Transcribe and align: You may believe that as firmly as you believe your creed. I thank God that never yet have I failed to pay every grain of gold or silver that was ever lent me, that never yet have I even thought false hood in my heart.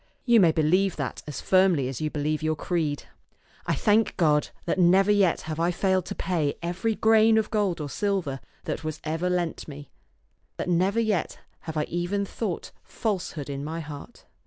You 0.25 0.39
may 0.39 0.51
believe 0.51 0.95
that 0.95 1.21
as 1.27 1.41
firmly 1.41 1.87
as 1.87 2.01
you 2.01 2.09
believe 2.09 2.41
your 2.41 2.55
creed. 2.55 3.03
I 3.67 3.75
thank 3.75 4.17
God 4.17 4.49
that 4.65 4.79
never 4.79 5.11
yet 5.11 5.41
have 5.41 5.59
I 5.59 5.69
failed 5.69 6.05
to 6.07 6.15
pay 6.15 6.57
every 6.63 6.95
grain 6.95 7.37
of 7.37 7.51
gold 7.51 7.79
or 7.79 7.87
silver 7.87 8.39
that 8.63 8.83
was 8.83 8.99
ever 9.03 9.29
lent 9.29 9.67
me, 9.67 9.91
that 10.57 10.67
never 10.67 10.99
yet 10.99 11.37
have 11.59 11.77
I 11.77 11.83
even 11.83 12.25
thought 12.25 12.71
false 12.81 13.33
hood 13.33 13.47
in 13.47 13.63
my 13.63 13.79
heart. 13.79 14.25